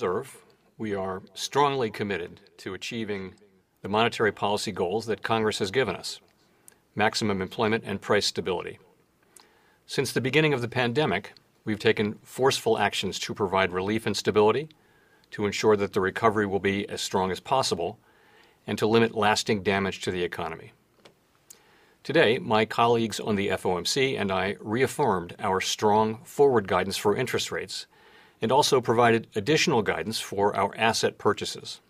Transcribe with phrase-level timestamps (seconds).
[0.00, 0.38] Reserve,
[0.78, 3.34] we are strongly committed to achieving
[3.82, 6.20] the monetary policy goals that Congress has given us
[6.94, 8.78] maximum employment and price stability.
[9.84, 11.34] Since the beginning of the pandemic,
[11.66, 14.70] we've taken forceful actions to provide relief and stability,
[15.32, 17.98] to ensure that the recovery will be as strong as possible,
[18.66, 20.72] and to limit lasting damage to the economy.
[22.04, 27.52] Today, my colleagues on the FOMC and I reaffirmed our strong forward guidance for interest
[27.52, 27.84] rates
[28.40, 31.80] and also provided additional guidance for our asset purchases.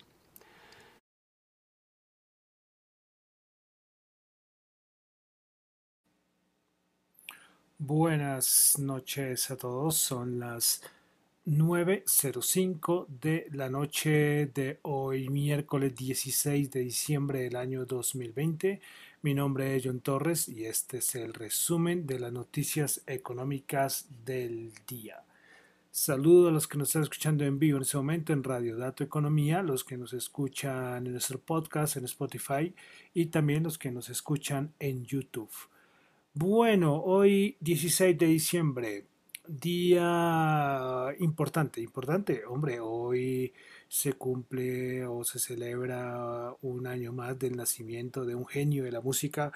[7.82, 9.96] Buenas noches a todos.
[9.96, 10.82] Son las
[11.46, 18.82] 9.05 de la noche de hoy, miércoles 16 de diciembre del año 2020.
[19.22, 24.72] Mi nombre es John Torres y este es el resumen de las noticias económicas del
[24.86, 25.24] día.
[25.92, 29.02] Saludo a los que nos están escuchando en vivo en este momento en Radio Dato
[29.02, 32.72] Economía, los que nos escuchan en nuestro podcast en Spotify
[33.12, 35.50] y también los que nos escuchan en YouTube.
[36.32, 39.04] Bueno, hoy 16 de diciembre,
[39.48, 43.52] día importante, importante, hombre, hoy
[43.88, 49.00] se cumple o se celebra un año más del nacimiento de un genio de la
[49.00, 49.52] música,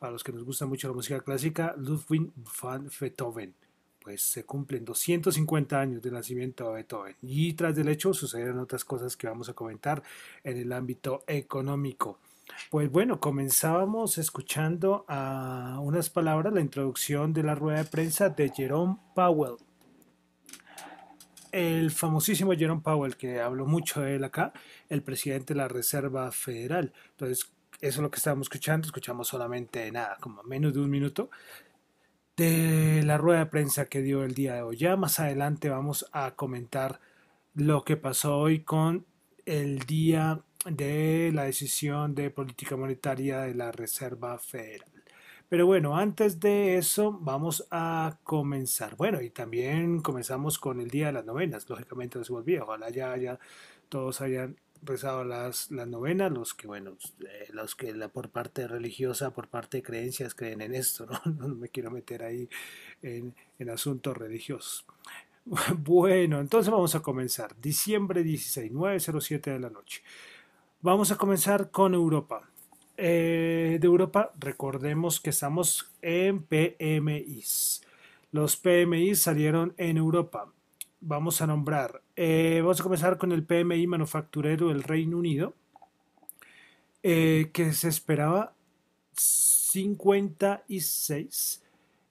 [0.00, 3.67] a los que nos gusta mucho la música clásica, Ludwig van Beethoven.
[4.08, 7.14] Pues se cumplen 250 años del nacimiento de Beethoven.
[7.20, 10.02] Y tras del hecho sucedieron otras cosas que vamos a comentar
[10.42, 12.18] en el ámbito económico.
[12.70, 18.48] Pues bueno, comenzábamos escuchando a unas palabras, la introducción de la rueda de prensa de
[18.48, 19.56] Jerome Powell.
[21.52, 24.54] El famosísimo Jerome Powell, que habló mucho de él acá,
[24.88, 26.94] el presidente de la Reserva Federal.
[27.10, 31.28] Entonces, eso es lo que estábamos escuchando, escuchamos solamente nada, como menos de un minuto
[32.38, 34.76] de la rueda de prensa que dio el día de hoy.
[34.76, 37.00] Ya más adelante vamos a comentar
[37.54, 39.04] lo que pasó hoy con
[39.44, 44.88] el día de la decisión de política monetaria de la Reserva Federal.
[45.48, 48.94] Pero bueno, antes de eso vamos a comenzar.
[48.96, 51.68] Bueno, y también comenzamos con el Día de las Novenas.
[51.68, 52.62] Lógicamente no se volvía.
[52.62, 53.40] Ojalá ya, ya
[53.88, 58.66] todos hayan rezado las, las novenas, los que, bueno, eh, los que la, por parte
[58.68, 61.20] religiosa, por parte de creencias creen en esto, ¿no?
[61.48, 62.48] No me quiero meter ahí
[63.02, 64.86] en, en asuntos religiosos.
[65.78, 67.58] Bueno, entonces vamos a comenzar.
[67.60, 70.02] Diciembre 16, 9.07 de la noche.
[70.80, 72.48] Vamos a comenzar con Europa.
[72.96, 77.82] Eh, de Europa, recordemos que estamos en PMIs.
[78.32, 80.52] Los PMIs salieron en Europa.
[81.00, 82.02] Vamos a nombrar.
[82.16, 85.54] Eh, vamos a comenzar con el PMI manufacturero del Reino Unido,
[87.02, 88.52] eh, que se esperaba
[89.12, 91.62] 56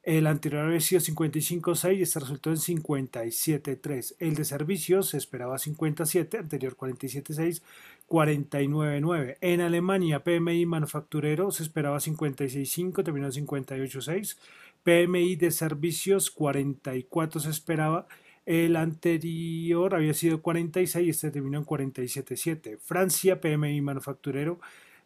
[0.08, 4.16] el anterior había sido 55.6 y este resultó en 57.3.
[4.20, 7.62] El de servicios se esperaba 57, anterior 47.6,
[8.08, 9.38] 49.9.
[9.42, 14.38] En Alemania, PMI manufacturero se esperaba 56.5, terminó en 58.6.
[14.84, 18.08] PMI de servicios 44 se esperaba.
[18.48, 22.80] El anterior había sido 46 y este terminó en 47.7.
[22.80, 24.62] Francia, PMI manufacturero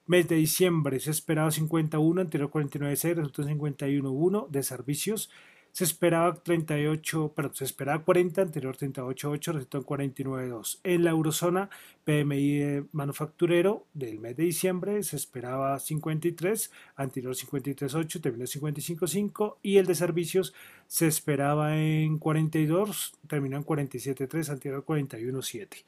[0.06, 5.32] Mes de diciembre se esperaba 51, anterior 49.6, resultó 51.1 de servicios.
[5.72, 10.80] Se esperaba 38, perdón, se esperaba 40, anterior 38.8, resultó en 49.2.
[10.84, 11.70] En la eurozona,
[12.04, 19.78] PMI manufacturero del mes de diciembre se esperaba 53, anterior 53.8, terminó en 55.5 y
[19.78, 20.54] el de servicios
[20.88, 25.84] se esperaba en 42, terminó en 47.3, anterior 41.7.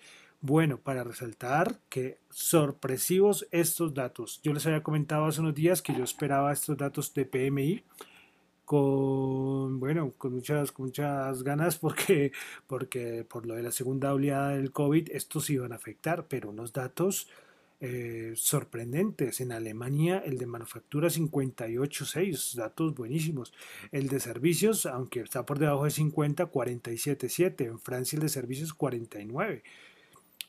[0.45, 4.41] Bueno, para resaltar que sorpresivos estos datos.
[4.43, 7.83] Yo les había comentado hace unos días que yo esperaba estos datos de PMI
[8.73, 12.31] con bueno, con muchas, muchas ganas porque,
[12.65, 16.73] porque por lo de la segunda oleada del COVID estos iban a afectar, pero unos
[16.73, 17.29] datos
[17.81, 19.41] eh, sorprendentes.
[19.41, 23.53] En Alemania el de manufactura 58.6, datos buenísimos.
[23.91, 27.65] El de servicios, aunque está por debajo de 50, 47.7.
[27.65, 29.61] En Francia el de servicios 49.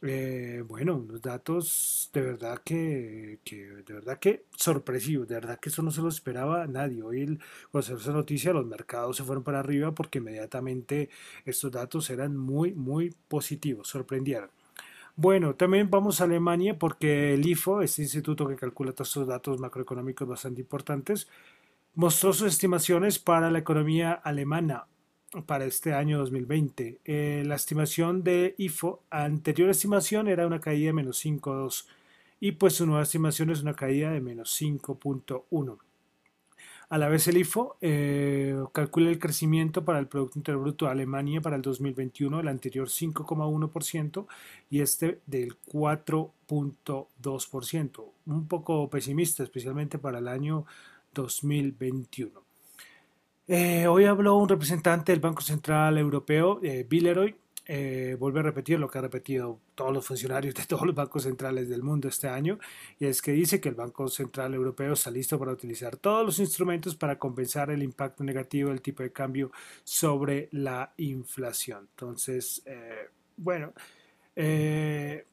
[0.02, 5.82] Eh, bueno, unos datos de verdad que, de verdad que sorpresivos, de verdad que eso
[5.82, 7.02] no se lo esperaba nadie.
[7.02, 7.38] Hoy
[7.70, 11.11] cuando se esa noticia los mercados se fueron para arriba porque inmediatamente
[11.44, 14.50] estos datos eran muy, muy positivos, sorprendieron.
[15.17, 19.61] Bueno, también vamos a Alemania porque el IFO, este instituto que calcula todos estos datos
[19.61, 21.29] macroeconómicos bastante importantes,
[21.94, 24.87] mostró sus estimaciones para la economía alemana
[25.42, 27.00] para este año 2020.
[27.04, 31.86] Eh, la estimación de IFO, anterior estimación era una caída de menos 5,2
[32.40, 35.78] y pues su nueva estimación es una caída de menos 5.1.
[36.90, 40.92] A la vez el IFO eh, calcula el crecimiento para el Producto Interno Bruto de
[40.92, 44.26] Alemania para el 2021, el anterior 5,1%
[44.70, 48.04] y este del 4,2%.
[48.26, 50.66] Un poco pesimista, especialmente para el año
[51.14, 52.44] 2021.
[53.46, 57.37] Eh, hoy habló un representante del Banco Central Europeo, eh, Villeroy,
[57.67, 61.25] eh, vuelve a repetir lo que ha repetido todos los funcionarios de todos los bancos
[61.25, 62.58] centrales del mundo este año,
[62.99, 66.38] y es que dice que el Banco Central Europeo está listo para utilizar todos los
[66.38, 69.50] instrumentos para compensar el impacto negativo del tipo de cambio
[69.82, 71.88] sobre la inflación.
[71.91, 73.73] Entonces, eh, bueno,
[74.37, 75.26] eh,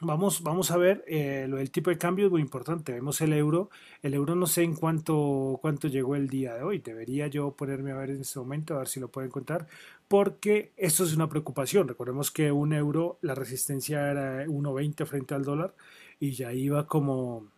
[0.00, 2.92] Vamos, vamos a ver eh, lo del tipo de cambio es muy importante.
[2.92, 3.68] Vemos el euro.
[4.02, 6.78] El euro no sé en cuánto, cuánto llegó el día de hoy.
[6.78, 9.66] Debería yo ponerme a ver en este momento, a ver si lo puedo encontrar,
[10.06, 11.88] porque esto es una preocupación.
[11.88, 15.74] Recordemos que un euro, la resistencia era 1.20 frente al dólar
[16.20, 17.48] y ya iba como,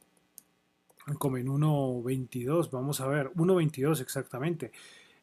[1.19, 2.71] como en 1.22.
[2.71, 4.73] Vamos a ver, 1.22 exactamente.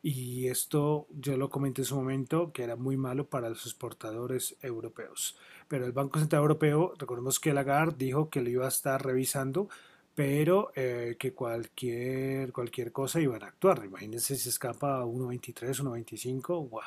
[0.09, 4.55] Y esto yo lo comenté en su momento que era muy malo para los exportadores
[4.61, 5.35] europeos
[5.67, 9.69] pero el Banco Central Europeo, recordemos que Lagarde dijo que lo iba a estar revisando,
[10.15, 13.83] pero eh, que cualquier, cualquier cosa iban a actuar.
[13.85, 16.81] Imagínense si escapa a 1.23, 1.25, wow.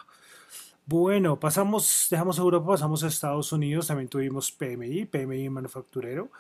[0.86, 6.30] Bueno, pasamos, dejamos Europa, pasamos a Estados Unidos, también tuvimos PMI, PMI manufacturero,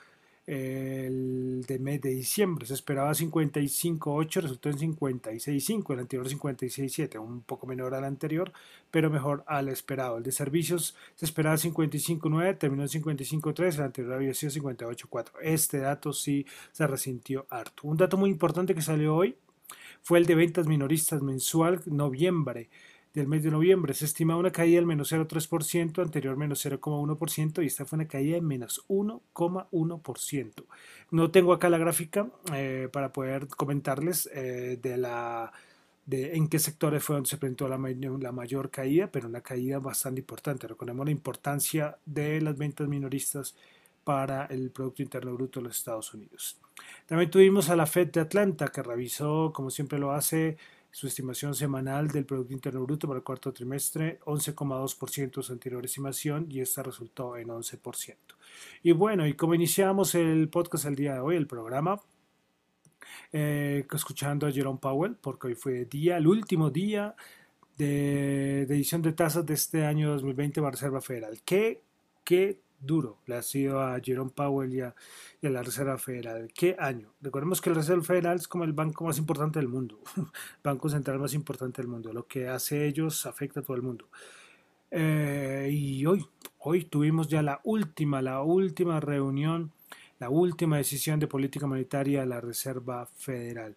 [0.46, 2.66] el de mes de diciembre.
[2.66, 8.52] Se esperaba 55.8, resultó en 56.5, el anterior 56.7, un poco menor al anterior,
[8.90, 10.18] pero mejor al esperado.
[10.18, 15.30] El de servicios se esperaba 55.9, terminó en 55.3, el anterior había sido 58.4.
[15.42, 17.82] Este dato sí se resintió harto.
[17.84, 19.36] Un dato muy importante que salió hoy
[20.02, 22.68] fue el de ventas minoristas mensual noviembre
[23.14, 23.94] del mes de noviembre.
[23.94, 28.36] Se estima una caída del menos 0,3%, anterior menos 0,1% y esta fue una caída
[28.36, 30.64] de menos 1,1%.
[31.10, 35.52] No tengo acá la gráfica eh, para poder comentarles eh, de la
[36.06, 39.78] de en qué sectores fue donde se presentó la, la, mayor caída, pero una caída
[39.78, 40.66] bastante importante.
[40.66, 43.54] Recordemos la importancia de las ventas minoristas
[44.02, 46.58] para el Producto Interno Bruto de los Estados Unidos.
[47.06, 50.56] También tuvimos a la Fed de Atlanta, que revisó, como siempre lo hace,
[50.90, 56.46] su estimación semanal del Producto Interno Bruto para el cuarto trimestre, 11,2% su anterior estimación
[56.50, 58.16] y esta resultó en 11%.
[58.82, 62.00] Y bueno, y como iniciamos el podcast el día de hoy, el programa,
[63.32, 67.14] eh, escuchando a Jerome Powell, porque hoy fue día, el último día
[67.76, 71.40] de, edición de tasas de este año 2020 para Reserva Federal.
[71.44, 71.82] ¿Qué,
[72.24, 74.94] qué duro le ha sido a Jerome Powell y a,
[75.42, 76.50] la Reserva Federal.
[76.54, 77.12] ¿Qué año?
[77.20, 80.00] Recordemos que la Reserva Federal es como el banco más importante del mundo,
[80.64, 82.12] banco central más importante del mundo.
[82.12, 84.08] Lo que hace ellos afecta a todo el mundo.
[84.90, 86.26] Eh, y hoy,
[86.58, 89.72] hoy tuvimos ya la última, la última reunión,
[90.18, 93.76] la última decisión de política monetaria de la Reserva Federal.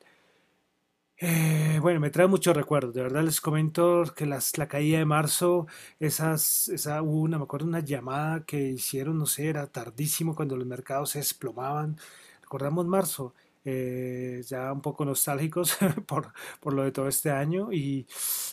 [1.18, 2.94] Eh, bueno, me trae muchos recuerdos.
[2.94, 5.68] De verdad les comento que las, la caída de marzo,
[6.00, 10.68] esas, esa una, me acuerdo una llamada que hicieron, no sé, era tardísimo cuando los
[10.68, 11.98] mercados se desplomaban.
[12.42, 15.78] Recordamos marzo, eh, ya un poco nostálgicos
[16.08, 18.06] por, por, lo de todo este año y,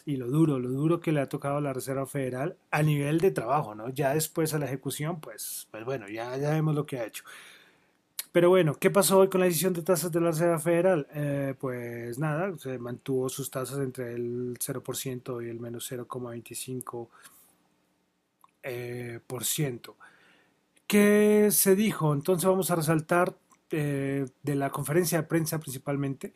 [0.04, 3.18] y, lo duro, lo duro que le ha tocado a la Reserva Federal a nivel
[3.18, 3.88] de trabajo, ¿no?
[3.88, 7.24] Ya después a la ejecución, pues, pues bueno, ya, ya vemos lo que ha hecho.
[8.32, 11.06] Pero bueno, ¿qué pasó hoy con la decisión de tasas de la Reserva Federal?
[11.14, 17.08] Eh, pues nada, se mantuvo sus tasas entre el 0% y el menos 0,25%.
[18.62, 19.96] Eh, por ciento.
[20.86, 22.12] ¿Qué se dijo?
[22.12, 23.34] Entonces vamos a resaltar
[23.70, 26.34] eh, de la conferencia de prensa principalmente.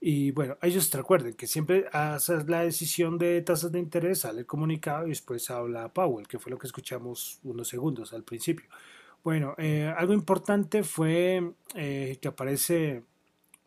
[0.00, 4.46] Y bueno, ellos recuerden que siempre haces la decisión de tasas de interés, sale el
[4.46, 8.66] comunicado y después habla Powell, que fue lo que escuchamos unos segundos al principio.
[9.24, 13.04] Bueno, eh, algo importante fue eh, que aparece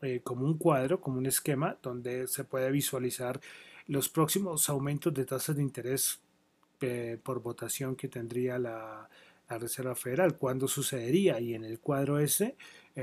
[0.03, 3.41] eh, como un cuadro, como un esquema, donde se puede visualizar
[3.87, 6.21] los próximos aumentos de tasas de interés
[7.23, 9.09] por votación que tendría la,
[9.49, 11.39] Reserva Federal, cuándo sucedería.
[11.39, 12.55] Y en el cuadro ese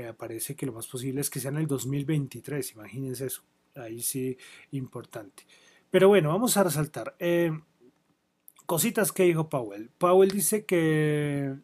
[0.07, 3.41] aparece que lo más posible es que sea en el 2023, imagínense eso,
[3.73, 4.37] ahí sí
[4.71, 5.43] importante.
[5.89, 7.15] Pero bueno, vamos a resaltar.
[8.65, 9.89] cositas que dijo Powell.
[9.97, 11.55] Powell dice que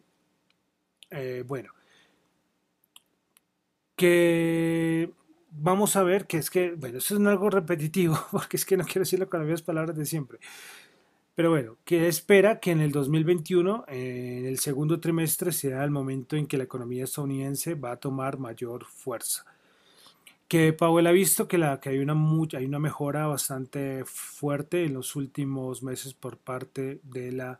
[1.12, 1.72] eh, bueno,
[3.96, 5.12] que
[5.50, 8.84] vamos a ver que es que, bueno, eso es algo repetitivo, porque es que no
[8.84, 10.38] quiero decirlo con las mismas palabras de siempre.
[11.34, 16.36] Pero bueno, que espera que en el 2021, en el segundo trimestre, sea el momento
[16.36, 19.44] en que la economía estadounidense va a tomar mayor fuerza.
[20.48, 22.14] Que Powell ha visto que, la, que hay, una,
[22.54, 27.58] hay una mejora bastante fuerte en los últimos meses por parte de la,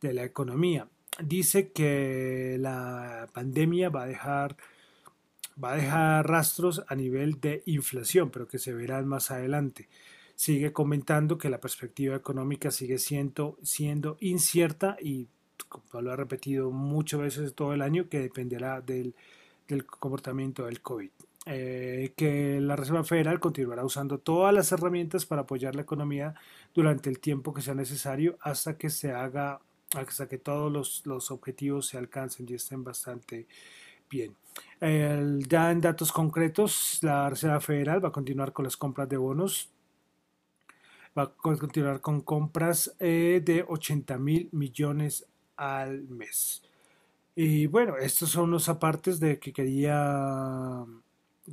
[0.00, 0.88] de la economía
[1.22, 4.56] dice que la pandemia va a dejar
[5.62, 9.88] va a dejar rastros a nivel de inflación, pero que se verán más adelante.
[10.34, 15.28] Sigue comentando que la perspectiva económica sigue siendo, siendo incierta y,
[15.92, 19.14] lo ha repetido muchas veces todo el año, que dependerá del,
[19.68, 21.10] del comportamiento del COVID.
[21.46, 26.34] Eh, que la Reserva Federal continuará usando todas las herramientas para apoyar la economía
[26.74, 29.60] durante el tiempo que sea necesario hasta que se haga,
[29.96, 33.46] hasta que todos los, los objetivos se alcancen y estén bastante
[34.10, 34.36] bien.
[34.80, 39.70] ya en datos concretos, la Reserva Federal va a continuar con las compras de bonos,
[41.16, 46.62] va a continuar con compras eh, de 80 mil millones al mes.
[47.36, 50.84] Y bueno, estos son los apartes de que quería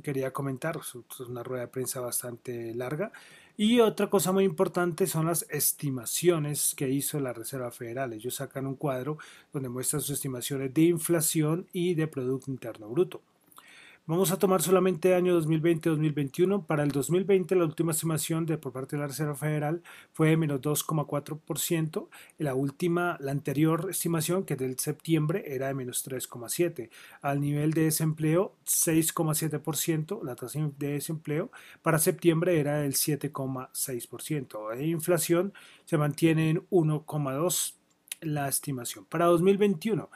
[0.02, 0.78] quería comentar.
[0.78, 3.12] Es una rueda de prensa bastante larga.
[3.56, 8.12] Y otra cosa muy importante son las estimaciones que hizo la Reserva Federal.
[8.12, 9.18] Ellos sacan un cuadro
[9.52, 13.20] donde muestran sus estimaciones de inflación y de Producto Interno Bruto.
[14.04, 16.66] Vamos a tomar solamente año 2020-2021.
[16.66, 20.36] Para el 2020 la última estimación de, por parte de la Reserva Federal fue de
[20.36, 22.08] menos 2,4%.
[22.38, 26.90] La última, la anterior estimación, que es del septiembre, era de menos 3,7%.
[27.20, 30.24] Al nivel de desempleo, 6,7%.
[30.24, 34.74] La tasa de desempleo para septiembre era del 7,6%.
[34.74, 35.52] De inflación
[35.84, 37.74] se mantiene en 1,2%
[38.22, 39.04] la estimación.
[39.04, 40.08] Para 2021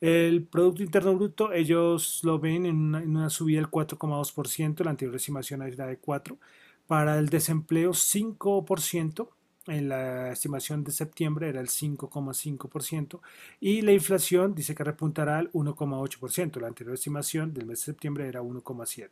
[0.00, 5.62] el Producto Interno Bruto, ellos lo ven en una, subida del 4,2%, la anterior estimación
[5.62, 6.38] era de 4%.
[6.86, 9.28] Para el desempleo, 5%,
[9.68, 13.20] en la estimación de septiembre era el 5,5%.
[13.60, 18.28] Y la inflación dice que repuntará al 1,8%, la anterior estimación del mes de septiembre
[18.28, 19.10] era 1,7%.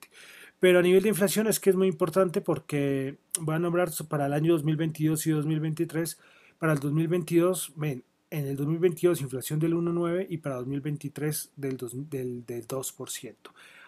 [0.60, 4.26] Pero a nivel de inflación es que es muy importante porque voy a nombrar para
[4.26, 6.18] el año 2022 y 2023.
[6.58, 11.76] Para el 2022, ven, en el 2022 inflación del 1,9 y para 2023 del,
[12.10, 13.34] del, del 2%.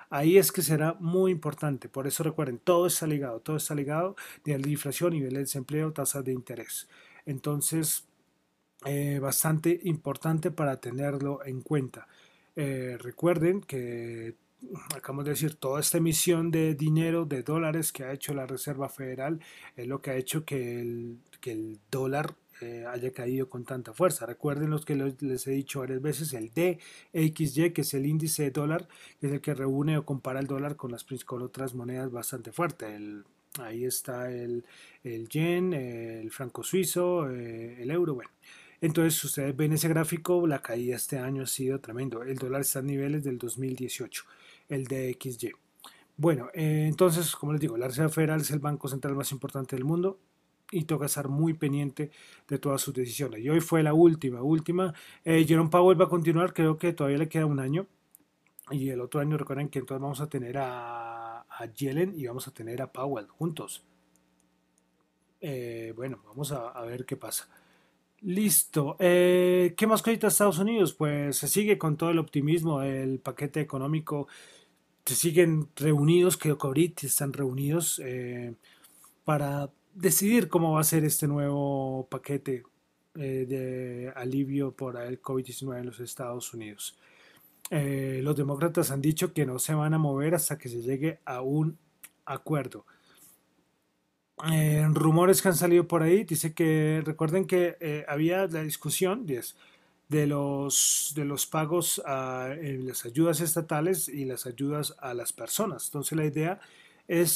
[0.09, 1.89] Ahí es que será muy importante.
[1.89, 5.93] Por eso recuerden, todo está ligado, todo está ligado, nivel de inflación, nivel de desempleo,
[5.93, 6.89] tasas de interés.
[7.25, 8.05] Entonces,
[8.85, 12.07] eh, bastante importante para tenerlo en cuenta.
[12.55, 14.37] Eh, recuerden que
[14.95, 18.89] acabamos de decir, toda esta emisión de dinero, de dólares que ha hecho la Reserva
[18.89, 19.41] Federal,
[19.75, 23.93] es lo que ha hecho que el, que el dólar eh, haya caído con tanta
[23.93, 24.27] fuerza.
[24.27, 28.51] Recuerden los que les he dicho varias veces, el DXY, que es el índice de
[28.51, 28.89] dólar,
[29.21, 32.53] que es el que reúne o compara el dólar con, las, con otras monedas bastante
[32.53, 32.87] fuerte.
[33.61, 34.65] Ahí está el,
[35.05, 38.31] el, yen, el franco suizo, eh, el euro, bueno.
[38.81, 42.23] Entonces, ustedes ven ese gráfico, la caída este año ha sido tremendo.
[42.23, 44.25] El dólar está a niveles del 2018,
[44.69, 45.53] el DXY.
[46.19, 49.77] Bueno, eh, entonces, como les digo, la Reserva Federal es el banco central más importante
[49.77, 50.19] del mundo
[50.71, 52.11] y toca estar muy pendiente
[52.49, 53.41] de todas sus decisiones.
[53.41, 54.95] Y hoy fue la última, última.
[55.25, 57.87] Eh, Jerome Powell va a continuar, creo que todavía le queda un año.
[58.71, 62.49] Y el otro año recuerden que entonces vamos a tener a, a Yellen y vamos
[62.49, 63.85] a tener a Powell juntos.
[65.41, 67.49] Eh, bueno, vamos a, ver qué pasa.
[68.23, 68.97] Listo.
[68.99, 70.95] Eh, ¿Qué más cositas Estados Unidos?
[70.95, 74.27] Pues se sigue con todo el optimismo del paquete económico.
[75.05, 78.01] Se siguen reunidos, creo que ahorita están reunidos
[79.25, 82.63] para decidir cómo va a ser este nuevo paquete
[83.15, 86.99] eh, de alivio por el COVID-19 en los Estados Unidos.
[87.71, 91.21] Eh, los demócratas han dicho que no se van a mover hasta que se llegue
[91.25, 91.79] a un
[92.27, 92.85] acuerdo.
[94.53, 100.27] Eh, rumores que han salido por ahí dice que recuerden que había la discusión de
[100.27, 105.87] los, de los pagos a las ayudas estatales y las ayudas a las personas.
[105.87, 106.61] Entonces la idea es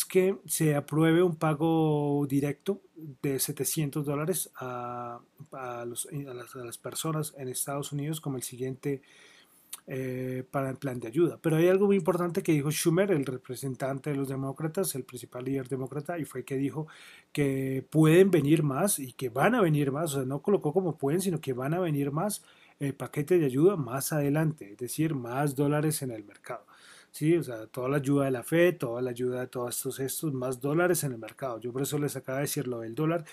[0.09, 2.81] que se apruebe un pago directo
[3.23, 5.21] de 700 dólares a,
[5.53, 9.03] las, personas en Estados Unidos como el siguiente
[9.87, 11.39] eh, para el plan de ayuda.
[11.41, 15.45] Pero hay algo muy importante que dijo Schumer, el representante de los demócratas, el principal
[15.45, 16.87] líder demócrata, y fue que dijo
[17.33, 20.97] que pueden venir más y que van a venir más, o sea, no colocó como
[20.97, 22.43] pueden, sino que van a venir más
[22.81, 26.65] eh, paquetes de ayuda más adelante, es decir, más dólares en el mercado.
[27.11, 27.37] ¿Sí?
[27.37, 30.33] O sea, toda la ayuda de la FED, toda la ayuda de todos estos, estos
[30.33, 31.61] más dólares en el mercado.
[31.61, 33.25] Yo por eso les acabo de decir lo del dólar,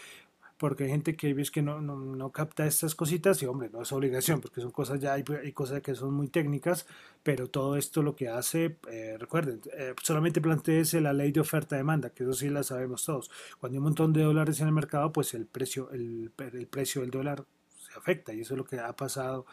[0.58, 3.82] porque hay gente que ves que no, no, no, capta estas cositas y hombre, no
[3.84, 6.88] es obligación, porque son cosas ya, hay, hay cosas que son muy técnicas,
[7.24, 12.10] pero todo esto lo que hace, eh, recuerden, eh, solamente planteese la ley de oferta-demanda,
[12.10, 13.30] que eso sí la sabemos todos.
[13.60, 17.02] Cuando hay un montón de dólares en el mercado, pues el precio, el, el precio
[17.02, 19.46] del dólar se afecta y eso es lo que ha pasado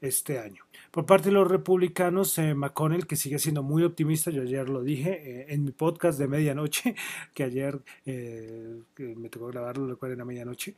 [0.00, 0.64] este año.
[0.90, 4.82] Por parte de los republicanos, eh, McConnell, que sigue siendo muy optimista, yo ayer lo
[4.82, 6.94] dije eh, en mi podcast de medianoche,
[7.34, 10.74] que ayer eh, me tocó grabarlo, lo era medianoche,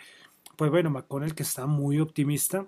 [0.57, 2.67] pues bueno, McConnell que está muy optimista,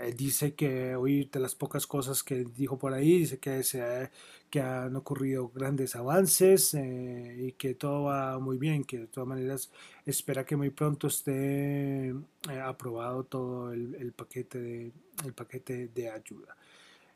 [0.00, 4.10] eh, dice que hoy las pocas cosas que dijo por ahí, dice que, se,
[4.48, 9.28] que han ocurrido grandes avances eh, y que todo va muy bien, que de todas
[9.28, 9.70] maneras
[10.06, 12.14] espera que muy pronto esté eh,
[12.64, 14.92] aprobado todo el, paquete de,
[15.26, 16.56] el paquete de ayuda.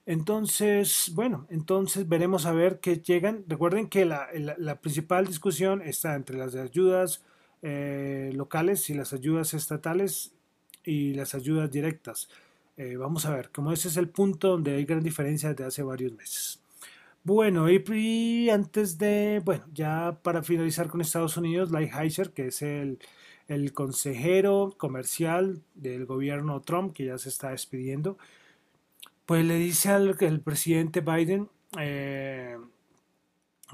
[0.04, 3.44] Entonces, bueno, entonces veremos a ver qué llegan.
[3.48, 7.22] Recuerden que la, la, principal discusión está entre las ayudas
[7.62, 10.32] locales y las ayudas estatales
[10.84, 12.28] y las ayudas directas.
[12.76, 15.82] Eh, vamos a ver, como ese es el punto donde hay gran diferencia desde hace
[15.82, 16.60] varios meses.
[17.24, 22.98] Bueno, y, antes de, bueno, ya para finalizar con Estados Unidos, Lighthizer, que es el,
[23.74, 28.18] consejero comercial del gobierno Trump, que ya se está despidiendo,
[29.26, 31.48] pues le dice al el presidente Biden,
[31.80, 32.58] eh,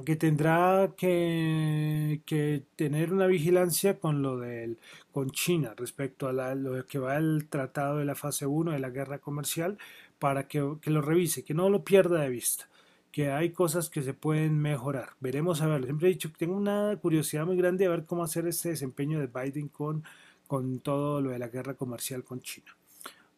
[0.05, 4.79] que tendrá que, tener una vigilancia con lo del
[5.13, 8.91] con China respecto a lo que va el tratado de la fase 1 de la
[8.91, 9.77] guerra comercial
[10.19, 12.69] para que, lo revise, que no lo pierda de vista,
[13.11, 15.11] que hay cosas que se pueden mejorar.
[15.21, 18.25] Veremos a ver, siempre he dicho que tengo una curiosidad muy grande de ver cómo
[18.25, 20.05] hacer este desempeño de Biden con,
[20.47, 22.75] con todo lo de la guerra comercial con China.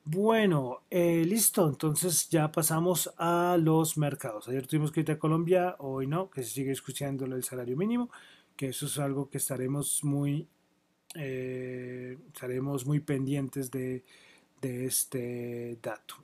[0.07, 4.47] Bueno, eh, listo, entonces ya pasamos a los mercados.
[4.49, 8.11] Ayer tuvimos que ir a Colombia, hoy no, que se sigue escuchando el salario mínimo,
[8.55, 10.47] que eso es algo que estaremos muy,
[11.15, 14.05] eh, estaremos muy pendientes de,
[14.63, 16.17] este dato.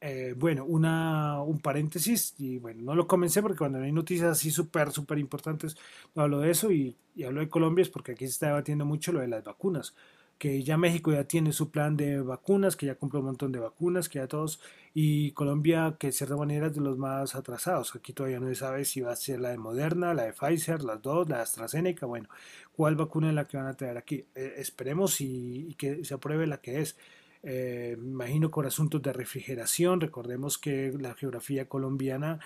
[0.00, 4.50] Eh, bueno, una, un paréntesis, y bueno, no lo comencé porque cuando hay noticias así
[4.50, 5.76] súper, súper importantes,
[6.14, 8.84] no hablo de eso y, y hablo de Colombia es porque aquí se está debatiendo
[8.84, 9.94] mucho lo de las vacunas
[10.42, 13.60] que ya México ya tiene su plan de vacunas, que ya compró un montón de
[13.60, 14.58] vacunas, que ya todos,
[14.92, 17.94] y Colombia, que de cierta manera es de los más atrasados.
[17.94, 20.82] Aquí todavía no se sabe si va a ser la de Moderna, la de Pfizer,
[20.82, 22.28] las dos, la de AstraZeneca, bueno,
[22.74, 24.24] cuál vacuna es la que van a traer aquí.
[24.34, 26.96] Eh, esperemos y, que se apruebe la que es.
[27.44, 32.40] Eh, imagino con asuntos de refrigeración, recordemos que la geografía colombiana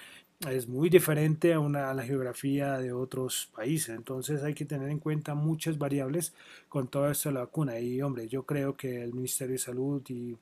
[0.51, 3.97] es muy diferente a, una, la geografía de otros países.
[3.97, 6.35] Entonces hay que tener en cuenta muchas variables
[6.69, 7.79] con todo esto de la vacuna.
[7.79, 10.37] Y hombre, yo creo que el Ministerio de Salud y,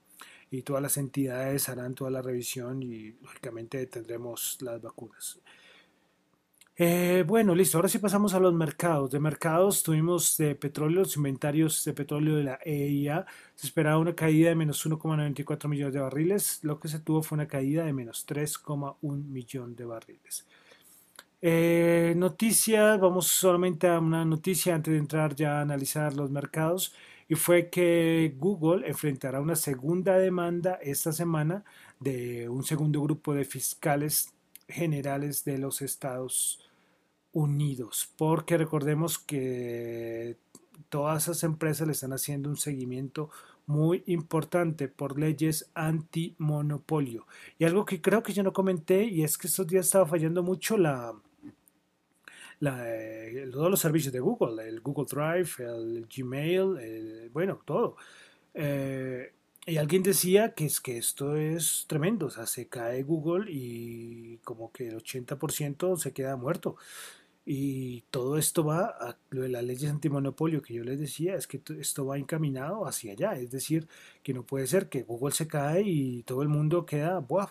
[0.50, 5.38] y todas las entidades harán toda la revisión y lógicamente tendremos las vacunas.
[6.76, 7.78] Eh, bueno, listo.
[7.78, 9.10] Ahora sí pasamos a los mercados.
[9.10, 13.26] De mercados tuvimos de petróleo, los inventarios de petróleo de la EIA.
[13.54, 16.58] Se esperaba una caída de menos 1,94 millones de barriles.
[16.64, 20.46] Lo que se tuvo fue una caída de menos 3,1 millón de barriles.
[21.42, 26.94] Eh, noticias, vamos solamente a una noticia antes de entrar ya a analizar los mercados.
[27.28, 31.64] Y fue que Google enfrentará una segunda demanda esta semana
[32.00, 34.33] de un segundo grupo de fiscales
[34.74, 36.60] generales de los Estados
[37.32, 40.36] Unidos, porque recordemos que
[40.88, 43.30] todas esas empresas le están haciendo un seguimiento
[43.66, 47.26] muy importante por leyes antimonopolio.
[47.58, 50.42] Y algo que creo que yo no comenté, y es que estos días estaba fallando
[50.42, 51.14] mucho la,
[52.60, 52.84] la
[53.52, 57.96] todos los servicios de Google, el Google Drive, el Gmail, bueno, todo.
[58.52, 59.33] Eh,
[59.66, 64.38] y alguien decía que es que esto es tremendo, o sea, se cae Google y
[64.44, 66.76] como que el 80% se queda muerto.
[67.46, 71.46] Y todo esto va a lo de las leyes antimonopolio que yo les decía, es
[71.46, 73.34] que esto va encaminado hacia allá.
[73.34, 73.86] Es decir,
[74.22, 77.48] que no puede ser que Google se cae y todo el mundo queda, ¡buah!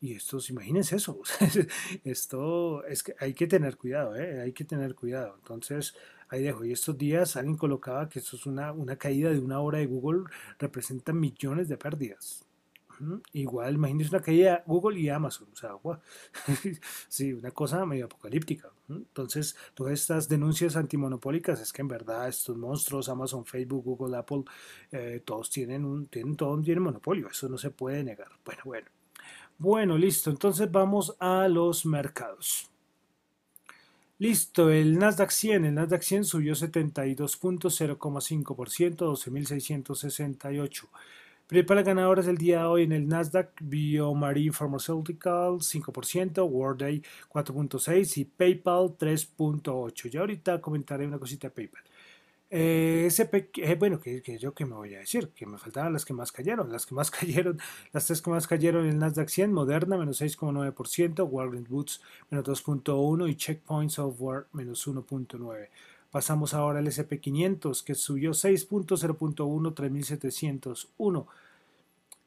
[0.00, 1.20] Y esto, imagínense eso.
[2.04, 4.40] esto es que hay que tener cuidado, ¿eh?
[4.40, 5.36] hay que tener cuidado.
[5.38, 5.94] Entonces,
[6.28, 6.64] ahí dejo.
[6.64, 9.86] Y estos días alguien colocaba que esto es una, una caída de una hora de
[9.86, 10.24] Google,
[10.58, 12.48] representa millones de pérdidas.
[13.32, 15.48] Igual, imagínense una caída Google y Amazon.
[15.52, 15.70] O sea,
[17.08, 18.70] sí, una cosa medio apocalíptica.
[18.88, 24.44] Entonces, todas estas denuncias antimonopólicas es que en verdad estos monstruos, Amazon, Facebook, Google, Apple,
[24.90, 27.28] eh, todos tienen un, tienen, todos tienen monopolio.
[27.28, 28.30] Eso no se puede negar.
[28.44, 28.88] Bueno, bueno.
[29.58, 30.30] Bueno, listo.
[30.30, 32.70] Entonces vamos a los mercados.
[34.20, 40.88] Listo, el Nasdaq 100, el Nasdaq 100 subió 72.0,5%, 12.668.
[41.46, 47.00] Principales ganadoras del día de hoy en el Nasdaq, BioMarine Pharmaceutical 5%, Worday
[47.30, 50.10] 4.6% y PayPal 3.8%.
[50.10, 51.84] Ya ahorita comentaré una cosita de PayPal.
[52.50, 56.14] Eh, eh, bueno, que, yo que me voy a decir, que me faltaban las que
[56.14, 56.72] más cayeron.
[56.72, 57.58] Las que más cayeron,
[57.92, 62.46] las tres que más cayeron en el Nasdaq 100, Moderna menos 6,9%, Warren Woods menos
[62.46, 65.68] 2.1% y Checkpoint Software menos 1.9%.
[66.10, 71.26] Pasamos ahora al SP500 que subió 6.0.1, 3701.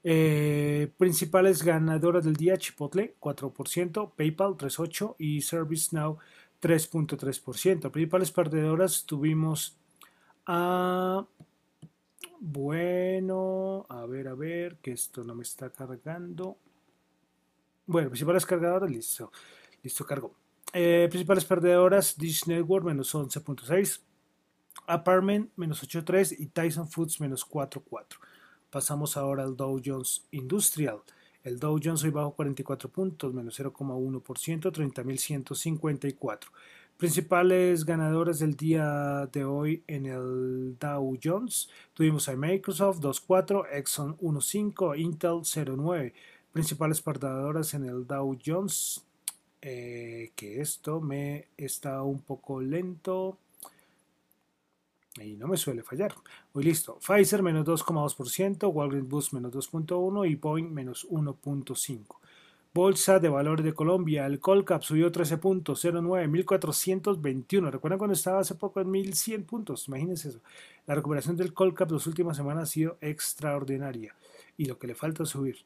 [0.04, 6.18] Eh, principales ganadoras del día, Chipotle 4%, PayPal 3.8% y ServiceNow
[6.62, 7.90] 3.3%.
[7.90, 9.78] Principales perdedoras tuvimos
[10.46, 11.26] a
[12.40, 16.58] Bueno, a ver, a ver, que esto no me está cargando.
[17.86, 19.32] Bueno, principales cargadoras, listo.
[19.84, 20.34] Listo, cargo.
[20.74, 24.02] Eh, principales perdedoras, Dish Network menos 11.6,
[24.88, 28.18] Apartment menos 8.3 y Tyson Foods menos 4.4.
[28.70, 31.02] Pasamos ahora al Dow Jones Industrial.
[31.44, 36.40] El Dow Jones hoy bajo 44 puntos, menos 0,1%, 30.154.
[37.02, 41.68] Principales ganadores del día de hoy en el Dow Jones.
[41.96, 46.14] Tuvimos a Microsoft 2.4, Exxon 1.5, Intel 0.9.
[46.52, 49.04] Principales perdedoras en el Dow Jones.
[49.64, 53.40] Eh, que esto me está un poco lento.
[55.20, 56.14] Y no me suele fallar.
[56.54, 57.00] Hoy listo.
[57.00, 62.21] Pfizer menos 2,2%, Walgreens Boost menos 2.1% y Boeing menos 1.5%.
[62.74, 67.70] Bolsa de Valores de Colombia, el Colcap subió 13 puntos, 0,9, 1421.
[67.70, 69.90] ¿Recuerdan cuando estaba hace poco en 1100 puntos?
[69.90, 70.40] Imagínense eso.
[70.88, 74.16] La recuperación del Colcap las últimas semanas ha sido extraordinaria
[74.56, 75.58] y lo que le falta es subir.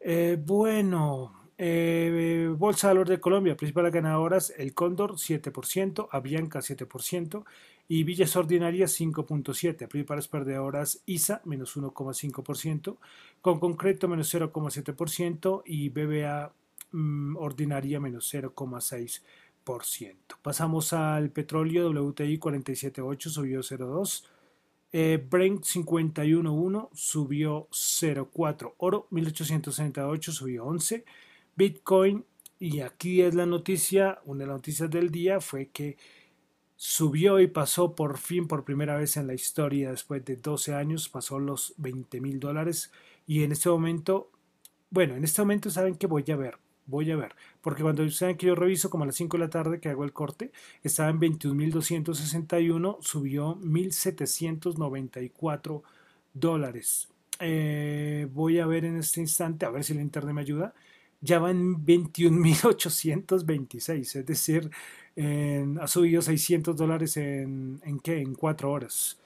[0.00, 7.44] Eh, bueno, eh, Bolsa de Valores de Colombia, principales ganadoras, el Cóndor 7%, Avianca 7%,
[7.88, 12.96] y Villas Ordinarias 5.7, principales perdedoras ISA menos 1,5%,
[13.40, 16.52] con concreto menos 0,7% y BBA
[16.92, 20.16] mm, ordinaria menos 0,6%.
[20.42, 24.24] Pasamos al petróleo WTI 47.8 subió 0,2.
[24.92, 28.74] Eh, Brent 51.1 subió 0.4.
[28.78, 31.04] Oro 1868 subió 11.
[31.56, 32.24] Bitcoin,
[32.58, 35.96] y aquí es la noticia, una de las noticias del día fue que
[36.78, 41.08] subió y pasó por fin, por primera vez en la historia, después de 12 años,
[41.08, 42.92] pasó los 20 mil dólares.
[43.26, 44.30] Y en este momento,
[44.90, 48.36] bueno, en este momento saben que voy a ver, voy a ver, porque cuando saben
[48.36, 50.52] que yo reviso como a las 5 de la tarde que hago el corte,
[50.84, 55.82] estaba en 21.261, subió 1.794
[56.32, 57.08] dólares.
[57.40, 60.74] Eh, voy a ver en este instante, a ver si el internet me ayuda.
[61.20, 64.70] Ya va en 21.826, es decir,
[65.80, 68.20] ha subido 600 dólares en, en qué?
[68.20, 69.18] En cuatro horas.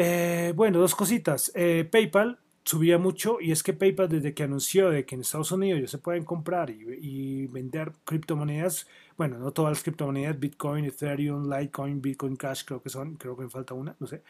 [0.00, 1.50] Eh, bueno, dos cositas.
[1.56, 5.50] Eh, PayPal subía mucho y es que PayPal desde que anunció de que en Estados
[5.50, 11.50] Unidos ya se pueden comprar y, vender criptomonedas, bueno, no todas las criptomonedas, Bitcoin, Ethereum,
[11.50, 14.22] Litecoin, Bitcoin Cash creo que son, creo que me falta una, no sé,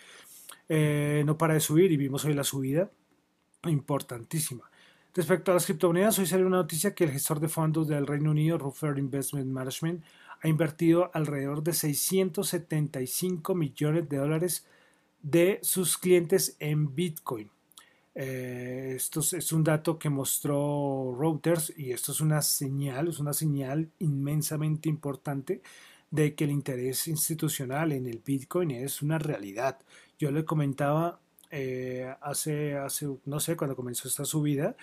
[0.71, 2.91] eh, no para de subir y vimos hoy la subida
[3.67, 4.71] importantísima.
[5.19, 8.31] Respecto a las criptomonedas, hoy salió una noticia que el gestor de fondos del Reino
[8.31, 10.05] Unido, Ruffer Investment Management,
[10.41, 14.65] ha invertido alrededor de 675 millones de dólares
[15.21, 17.51] de sus clientes en Bitcoin.
[18.15, 23.33] Eh, esto es un dato que mostró Reuters y esto es una señal, es una
[23.33, 25.63] señal inmensamente importante
[26.13, 29.81] de que el interés institucional en el Bitcoin es una realidad.
[30.17, 31.19] Yo le comentaba
[31.51, 34.77] eh, hace, hace, no sé, cuando comenzó esta subida,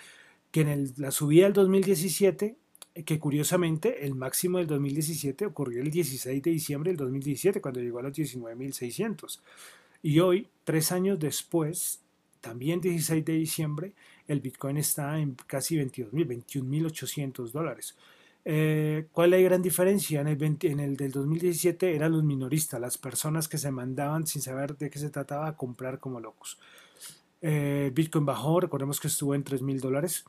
[0.56, 2.56] que en la subida del 2017,
[3.04, 7.98] que curiosamente el máximo del 2017 ocurrió el 16 de diciembre del 2017, cuando llegó
[7.98, 9.40] a los 19.600.
[10.00, 12.00] Y hoy, tres años después,
[12.40, 13.92] también 16 de diciembre,
[14.28, 17.94] el Bitcoin está en casi 22.000, 21.800 dólares.
[18.46, 20.22] Eh, ¿Cuál es la gran diferencia?
[20.22, 24.40] En el, en el del 2017 eran los minoristas, las personas que se mandaban sin
[24.40, 26.58] saber de qué se trataba a comprar como locos.
[27.42, 30.24] Eh, Bitcoin bajó, recordemos que estuvo en 3.000 dólares.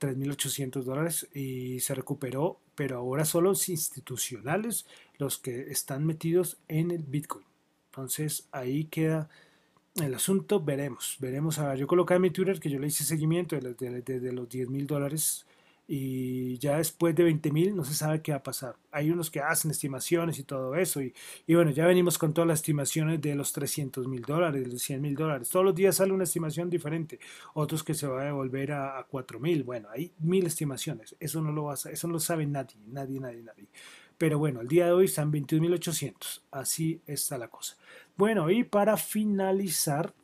[0.00, 4.86] 3.800 dólares y se recuperó, pero ahora son los institucionales
[5.18, 7.44] los que están metidos en el Bitcoin.
[7.90, 9.28] Entonces ahí queda
[9.96, 11.58] el asunto, veremos, veremos.
[11.58, 14.20] A ver, yo coloqué en mi Twitter que yo le hice seguimiento desde de, de,
[14.20, 15.46] de los 10.000 dólares
[15.88, 18.76] y ya después de 20 mil no se sabe qué va a pasar.
[18.90, 21.14] Hay unos que hacen estimaciones y todo eso y,
[21.48, 25.00] bueno, ya venimos con todas las estimaciones de los 300 mil dólares, de los 100
[25.00, 25.48] mil dólares.
[25.48, 27.20] Todos los días sale una estimación diferente,
[27.54, 29.62] otros que se va a devolver a, a 4 mil.
[29.62, 33.20] Bueno, hay mil estimaciones, eso no lo va a, eso no lo sabe nadie, nadie,
[33.20, 33.68] nadie, nadie.
[34.18, 37.76] Pero bueno, el día de hoy están 21.800, así está la cosa.
[38.16, 40.14] Bueno, y para finalizar,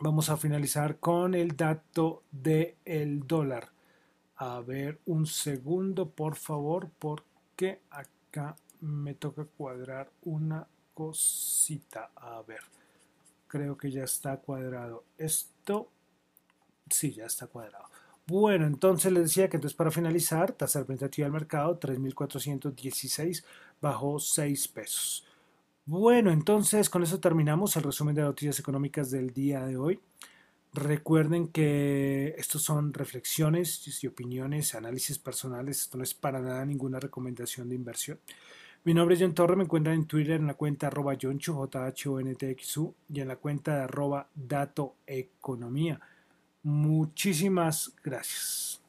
[0.00, 3.71] vamos a finalizar con el dato del el dólar
[4.44, 12.10] a ver un segundo, por favor, porque acá me toca cuadrar una cosita.
[12.16, 12.58] A ver,
[13.46, 15.04] creo que ya está cuadrado.
[15.16, 15.92] Esto,
[16.90, 17.84] sí, ya está cuadrado.
[18.26, 23.44] Bueno, entonces les decía que entonces para finalizar, tasa representativa del mercado 3.416
[23.80, 25.24] bajó 6 pesos.
[25.86, 30.00] Bueno, entonces con eso terminamos el resumen de noticias económicas del día de hoy.
[30.74, 36.98] Recuerden que estos son reflexiones y opiniones, análisis personales, esto no es para nada ninguna
[36.98, 38.18] recomendación de inversión.
[38.84, 42.94] Mi nombre es John Torre, me encuentran en Twitter en la cuenta arroba Jonchu, J-H-O-N-T-X-U,
[43.12, 46.00] y en la cuenta arroba Dato Economía.
[46.62, 48.80] Muchísimas gracias.